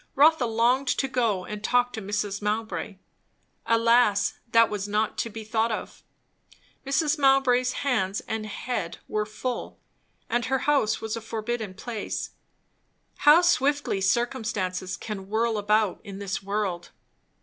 Rotha 0.15 0.47
longed 0.47 0.87
to 0.87 1.07
go 1.07 1.45
and 1.45 1.63
talk 1.63 1.93
to 1.93 2.01
Mrs. 2.01 2.41
Mowbray; 2.41 2.95
alas, 3.67 4.33
that 4.51 4.67
was 4.67 4.87
not 4.87 5.15
to 5.19 5.29
be 5.29 5.43
thought 5.43 5.71
of. 5.71 6.01
Mrs. 6.87 7.19
Mowbray's 7.19 7.73
hands 7.73 8.19
and 8.21 8.47
head 8.47 8.97
were 9.07 9.27
full, 9.27 9.77
and 10.27 10.45
her 10.45 10.65
house 10.65 11.01
was 11.01 11.15
a 11.15 11.21
forbidden 11.21 11.75
place. 11.75 12.31
How 13.17 13.41
swiftly 13.41 14.01
circumstances 14.01 14.97
can 14.97 15.29
whirl 15.29 15.55
about 15.59 16.01
in 16.03 16.17
this 16.17 16.41
world! 16.41 16.89